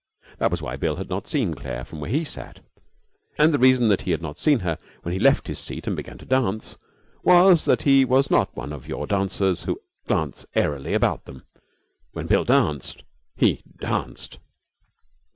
That 0.39 0.49
was 0.49 0.63
why 0.63 0.77
Bill 0.77 0.95
had 0.95 1.11
not 1.11 1.27
seen 1.27 1.53
Claire 1.53 1.85
from 1.85 1.99
where 1.99 2.09
he 2.09 2.23
sat; 2.23 2.61
and 3.37 3.53
the 3.53 3.59
reason 3.59 3.87
that 3.89 4.01
he 4.01 4.09
had 4.09 4.19
not 4.23 4.39
seen 4.39 4.61
her 4.61 4.79
when 5.03 5.13
he 5.13 5.19
left 5.19 5.47
his 5.47 5.59
seat 5.59 5.85
and 5.85 5.95
began 5.95 6.17
to 6.17 6.25
dance 6.25 6.75
was 7.23 7.65
that 7.65 7.83
he 7.83 8.03
was 8.03 8.31
not 8.31 8.49
one 8.57 8.73
of 8.73 8.87
your 8.87 9.05
dancers 9.05 9.65
who 9.65 9.79
glance 10.07 10.43
airily 10.55 10.95
about 10.95 11.25
them. 11.25 11.43
When 12.13 12.25
Bill 12.25 12.45
danced 12.45 13.03
he 13.35 13.61
danced. 13.77 14.39